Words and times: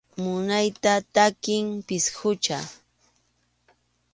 Munaycha 0.21 0.95
takiq 1.13 1.67
pisqucha. 1.87 2.59